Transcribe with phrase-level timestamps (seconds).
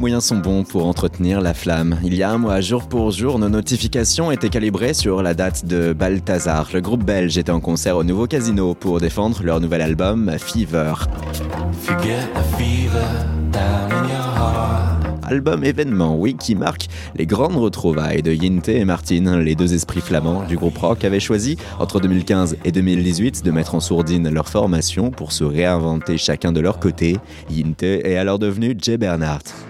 [0.00, 1.98] moyens sont bons pour entretenir la flamme.
[2.02, 5.66] Il y a un mois, jour pour jour, nos notifications étaient calibrées sur la date
[5.66, 6.70] de Balthazar.
[6.72, 10.94] Le groupe belge était en concert au nouveau casino pour défendre leur nouvel album Fever.
[15.24, 19.38] Album événement, oui, qui marque les grandes retrouvailles de Yinte et Martin.
[19.38, 23.74] Les deux esprits flamands du groupe rock avaient choisi, entre 2015 et 2018, de mettre
[23.74, 27.18] en sourdine leur formation pour se réinventer chacun de leur côté.
[27.50, 29.69] Yinte est alors devenu Jay Bernhardt.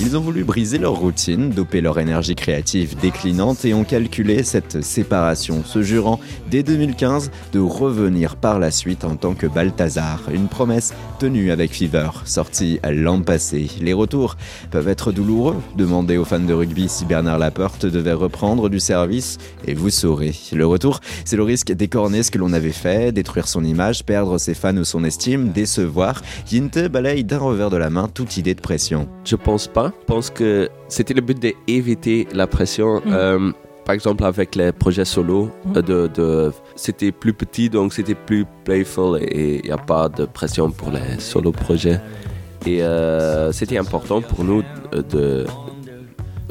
[0.00, 4.82] Ils ont voulu briser leur routine, doper leur énergie créative déclinante et ont calculé cette
[4.82, 6.18] séparation, se jurant
[6.50, 10.20] dès 2015 de revenir par la suite en tant que Balthazar.
[10.32, 13.70] Une promesse tenue avec Fever, sortie l'an passé.
[13.80, 14.36] Les retours
[14.70, 15.56] peuvent être douloureux.
[15.76, 20.34] Demandez aux fans de rugby si Bernard Laporte devait reprendre du service et vous saurez.
[20.52, 24.38] Le retour, c'est le risque d'écorner ce que l'on avait fait, détruire son image, perdre
[24.38, 26.22] ses fans ou son estime, décevoir.
[26.50, 29.08] Yinte balaye d'un revers de la main toute idée de pression.
[29.24, 29.92] Je pense pas.
[30.00, 32.90] Je pense que c'était le but d'éviter la pression.
[33.04, 33.12] Mm.
[33.12, 33.52] Euh,
[33.84, 38.46] par exemple, avec les projets solo, euh, de, de- c'était plus petit, donc c'était plus
[38.64, 42.00] playful et il n'y a pas de pression pour les solo projets.
[42.64, 44.62] Et euh, c'était important pour nous
[45.12, 45.44] de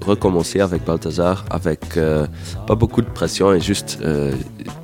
[0.05, 2.27] recommencer avec Balthazar, avec euh,
[2.67, 4.33] pas beaucoup de pression et juste euh,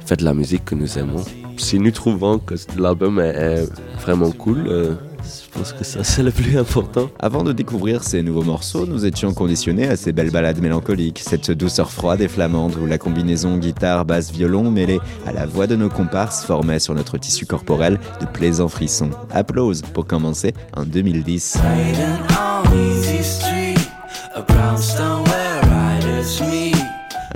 [0.07, 1.23] faire de la musique que nous aimons.
[1.57, 3.69] Si nous trouvons que l'album est, est
[4.01, 4.97] vraiment cool,
[5.30, 7.09] je pense que ça c'est le plus important.
[7.19, 11.52] Avant de découvrir ces nouveaux morceaux, nous étions conditionnés à ces belles ballades mélancoliques, cette
[11.52, 15.75] douceur froide et flamande où la combinaison guitare, basse, violon mêlée à la voix de
[15.75, 19.11] nos comparses formait sur notre tissu corporel de plaisants frissons.
[19.31, 21.57] Applause pour commencer en 2010.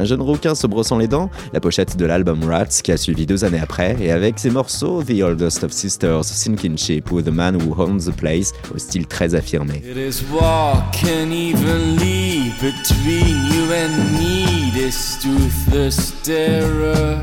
[0.03, 3.25] Un jeune rouquin se brossant les dents, la pochette de l'album Rats qui a suivi
[3.25, 7.55] deux années après, et avec ses morceaux The Oldest of Sisters, Sinkinship ou The Man
[7.55, 9.75] Who Owns the Place, au style très affirmé.
[9.75, 17.21] It is walking evenly between you and me, this toothless terror.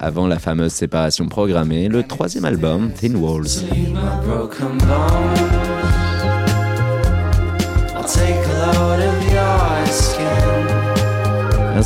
[0.00, 3.64] Avant la fameuse séparation programmée, le troisième album, Thin Walls.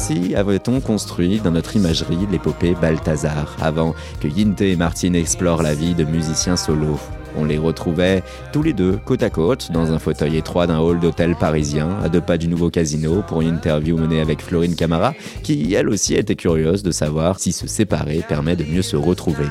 [0.00, 5.74] Ainsi avait-on construit dans notre imagerie l'épopée Balthazar, avant que Yinte et Martin explorent la
[5.74, 7.00] vie de musiciens solo.
[7.36, 8.22] On les retrouvait
[8.52, 12.08] tous les deux côte à côte dans un fauteuil étroit d'un hall d'hôtel parisien à
[12.08, 16.14] deux pas du nouveau casino pour une interview menée avec Florine Camara qui elle aussi
[16.14, 19.46] était curieuse de savoir si se séparer permet de mieux se retrouver.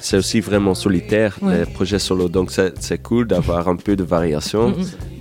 [0.00, 1.58] C'est aussi vraiment solitaire, Ouais.
[1.58, 2.30] les projets solo.
[2.30, 2.50] Donc
[2.80, 4.74] c'est cool d'avoir un peu de variation,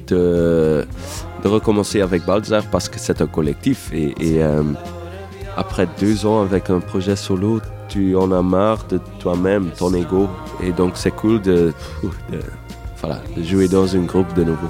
[0.08, 0.86] de,
[1.48, 3.90] de recommencer avec Balzar parce que c'est un collectif.
[3.94, 4.14] Et,
[4.44, 4.64] euh,
[5.56, 10.28] après deux ans avec un projet solo, tu en as marre de toi-même, ton ego.
[10.62, 11.74] Et donc c'est cool de-
[13.02, 14.70] voilà, de jouer dans un groupe de nouveau.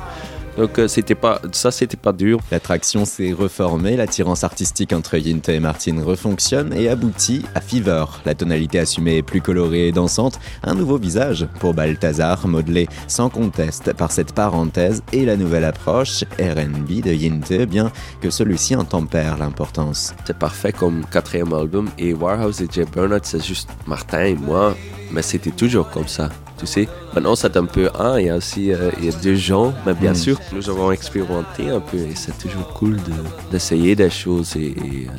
[0.58, 2.40] Donc euh, c'était pas, ça c'était pas dur.
[2.52, 8.06] L'attraction s'est reformée, l'attirance artistique entre Yinte et Martin refonctionne et aboutit à Fever.
[8.26, 13.30] La tonalité assumée est plus colorée et dansante, un nouveau visage pour Balthazar, modelé sans
[13.30, 17.92] conteste par cette parenthèse et la nouvelle approche RB de Yinte, bien
[18.22, 20.16] que celui-ci en tempère l'importance.
[20.26, 21.90] C'est parfait comme quatrième album.
[21.98, 24.76] Et Warhouse et Jay Bernard, c'est juste Martin et moi.
[25.12, 26.30] Mais c'était toujours comme ça,
[26.60, 26.88] tu sais.
[27.14, 28.20] Maintenant, c'est un peu un.
[28.20, 29.74] Il y a aussi euh, il y a deux gens.
[29.86, 30.16] Mais bien Mm.
[30.16, 31.98] sûr, nous avons expérimenté un peu.
[31.98, 34.56] Et c'est toujours cool de- d'essayer des choses.
[34.58, 35.12] Et, et, euh,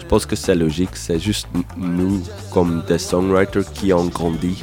[0.00, 0.94] je pense que c'est logique.
[0.94, 2.22] C'est juste nous,
[2.52, 4.62] comme des songwriters, qui ont grandi.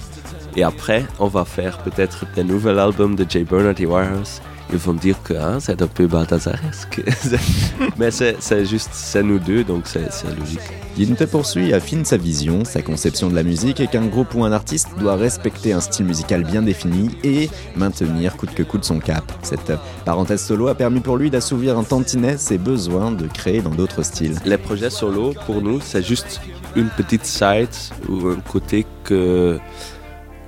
[0.55, 4.41] Et après, on va faire peut-être des nouveaux albums de Jay Bernard et Warhouse.
[4.71, 7.01] Ils vont dire que hein, c'est un peu Balthazaresque.
[7.97, 10.59] Mais c'est juste, c'est nous deux, donc c'est logique.
[10.97, 14.51] Yinte poursuit affine sa vision, sa conception de la musique et qu'un groupe ou un
[14.51, 19.23] artiste doit respecter un style musical bien défini et maintenir coûte que coûte son cap.
[19.43, 19.71] Cette
[20.05, 24.03] parenthèse solo a permis pour lui d'assouvir un tantinet ses besoins de créer dans d'autres
[24.03, 24.35] styles.
[24.45, 26.41] Les projets solo, pour nous, c'est juste
[26.75, 27.69] une petite side
[28.09, 29.59] ou un côté que,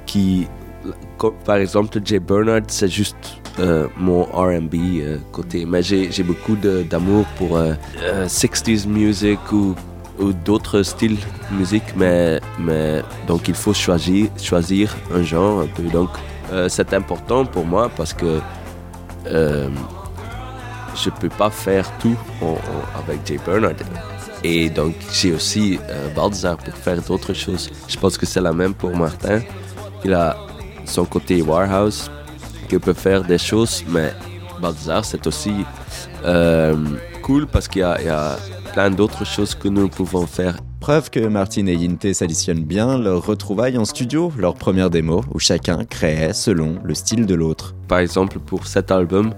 [0.05, 0.47] qui,
[1.45, 5.65] par exemple, Jay Bernard, c'est juste euh, mon R&B euh, côté.
[5.65, 9.75] Mais j'ai beaucoup d'amour pour euh, euh, 60s music ou,
[10.45, 11.17] d'autres styles
[11.49, 12.41] musique, mais,
[13.25, 15.83] donc il faut choisir, choisir un genre un peu.
[15.83, 16.09] Donc
[16.67, 18.41] c'est important pour moi parce que
[19.25, 22.17] je peux pas faire tout
[22.97, 23.79] avec Jay Bernard.
[24.43, 25.79] Et donc, j'ai aussi
[26.13, 27.69] Balthazar pour faire d'autres choses.
[27.87, 29.39] Je pense que c'est la même pour Martin.
[30.05, 30.48] A
[30.89, 32.09] son côté Warhouse
[32.67, 34.13] qu'il peut faire des choses, mais
[34.61, 35.53] Balthazar, c'est aussi
[36.25, 36.75] euh,
[37.21, 38.35] cool parce qu'il y, a- il y a
[38.73, 40.57] plein d'autres choses que nous pouvons faire.
[40.79, 45.39] Preuve que Martin et Yinte s'additionnent bien, leur retrouvailles en studio, leur première démo, où
[45.39, 47.73] chacun créait selon le style de l'autre.
[47.87, 49.33] Par exemple, pour cet album,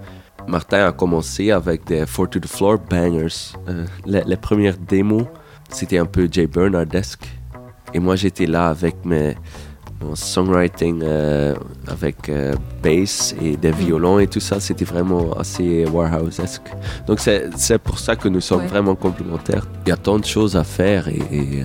[0.46, 3.54] Martin a commencé avec des Four to the Floor bangers.
[3.68, 5.24] Euh, les, les premières démos,
[5.70, 7.24] c'était un peu Jay Bernardesque.
[7.94, 9.36] Et moi, j'étais là avec mes,
[10.02, 11.54] mon songwriting, euh,
[11.88, 14.60] avec euh, bass et des violons et tout ça.
[14.60, 16.70] C'était vraiment assez Warhouse-esque.
[17.06, 18.66] Donc, c'est c'est pour ça que nous sommes Ouais.
[18.66, 19.66] vraiment complémentaires.
[19.86, 21.64] Il y a tant de choses à faire et, et, euh,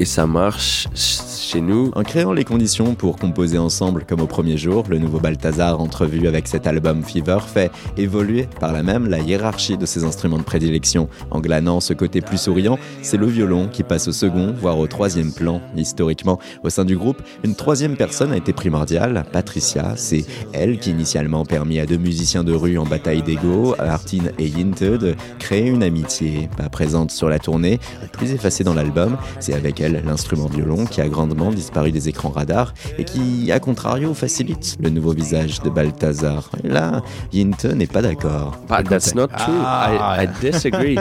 [0.00, 1.90] et ça marche ch- chez nous.
[1.94, 6.28] En créant les conditions pour composer ensemble comme au premier jour, le nouveau Balthazar, entrevu
[6.28, 10.42] avec cet album Fever, fait évoluer par là même la hiérarchie de ses instruments de
[10.42, 11.08] prédilection.
[11.30, 14.86] En glanant ce côté plus souriant, c'est le violon qui passe au second, voire au
[14.86, 15.60] troisième plan.
[15.76, 19.94] Historiquement, au sein du groupe, une troisième personne a été primordiale, Patricia.
[19.96, 24.46] C'est elle qui initialement permis à deux musiciens de rue en bataille d'ego, Martin et
[24.48, 26.50] Yinte, de créer une amitié.
[26.56, 27.78] Pas présente sur la tournée,
[28.12, 32.30] plus effacée dans l'album, c'est avec elle l'instrument violon qui a grandement disparu des écrans
[32.30, 36.50] radars et qui, à contrario, facilite le nouveau visage de Balthazar.
[36.64, 37.02] Et là,
[37.32, 38.56] Yinte n'est pas d'accord.
[38.68, 39.54] But that's not true.
[39.64, 40.16] Ah.
[40.20, 40.96] I, I disagree.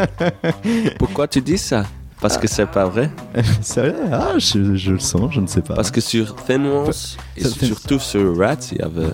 [0.99, 1.85] Pourquoi tu dis ça?
[2.19, 3.11] Parce que c'est pas vrai.
[3.61, 5.75] Sérieux Ah, je, je le sens, je ne sais pas.
[5.75, 6.93] Parce que sur Thin Walls
[7.37, 9.13] et surtout sur Rats, il y avait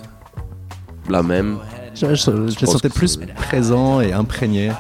[1.09, 1.57] la même.
[1.95, 4.71] Je, je- sentais plus c'est- présents et imprégnés.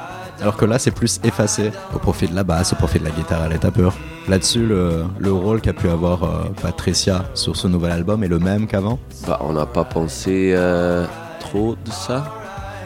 [0.41, 3.11] Alors que là, c'est plus effacé au profit de la basse, au profit de la
[3.11, 3.93] guitare à l'état pur.
[4.27, 6.27] Là-dessus, le, le rôle qu'a pu avoir euh,
[6.61, 8.99] Patricia sur ce nouvel album est le même qu'avant?
[9.27, 11.05] Bah, on n'a pas pensé euh,
[11.39, 12.25] trop de ça.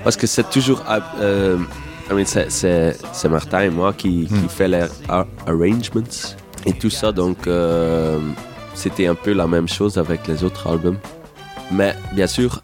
[0.04, 0.84] Parce que c'est toujours.
[1.22, 1.58] euh,
[2.10, 6.02] I mean, c'est- c'est c'est Martin et moi qui, qui fait les ar- arrangements
[6.66, 7.12] et tout ça.
[7.12, 8.20] Donc, euh,
[8.76, 10.98] c'était un peu la même chose avec les autres albums.
[11.72, 12.62] Mais bien sûr,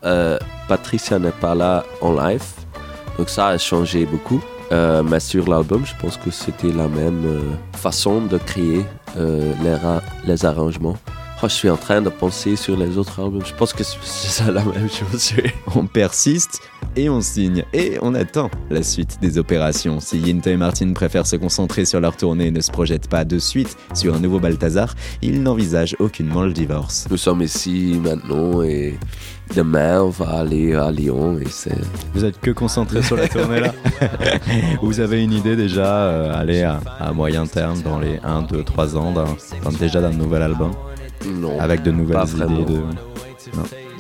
[0.68, 2.44] Patricia n'est pas là en live.
[3.18, 4.42] Donc, ça a changé beaucoup.
[4.74, 7.42] Euh, mais sur l'album, je pense que c'était la même euh,
[7.74, 8.84] façon de créer
[9.18, 10.98] euh, les, ra- les arrangements.
[11.46, 13.46] Oh, je suis en train de penser sur les autres albums.
[13.46, 15.34] Je pense que c'est ça la même chose.
[15.76, 16.62] On persiste
[16.96, 20.00] et on signe et on attend la suite des opérations.
[20.00, 23.26] Si Yinte et Martin préfèrent se concentrer sur leur tournée et ne se projettent pas
[23.26, 27.08] de suite sur un nouveau Balthazar, ils n'envisagent aucunement le divorce.
[27.10, 28.98] Nous sommes ici maintenant et
[29.56, 31.76] demain on va aller à Lyon et c'est
[32.14, 33.74] Vous êtes que concentré sur la tournée là
[34.82, 38.64] Vous avez une idée déjà, euh, aller à, à moyen terme, dans les 1, 2,
[38.64, 39.26] 3 ans, d'un-
[39.64, 40.72] d'un- déjà d'un nouvel album?
[41.26, 41.60] Non.
[41.60, 42.60] Avec de nouvelles Pas vraiment.
[42.60, 42.82] idées de.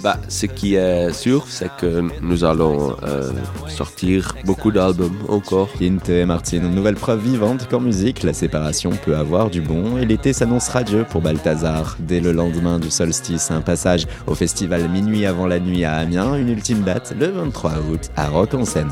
[0.04, 3.31] Bah, ce qui est sûr, c'est que nous allons euh,
[3.69, 5.69] sortir beaucoup d'albums encore.
[5.80, 9.98] Yinte et Martin, une nouvelle preuve vivante qu'en musique, la séparation peut avoir du bon
[9.98, 11.95] et l'été s'annonce radieux pour Balthazar.
[12.00, 16.36] Dès le lendemain du solstice, un passage au festival Minuit avant la nuit à Amiens,
[16.36, 18.89] une ultime date le 23 août à Rock en Seine.